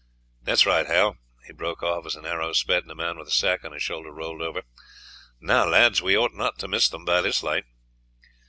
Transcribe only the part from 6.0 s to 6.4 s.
we ought